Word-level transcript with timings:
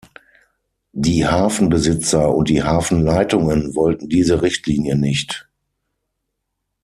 Die 0.93 1.27
Hafenbesitzer 1.27 2.33
und 2.33 2.49
die 2.49 2.63
Hafenleitungen 2.63 3.75
wollten 3.75 4.09
diese 4.09 4.41
Richtlinie 4.41 4.95
nicht. 4.95 5.47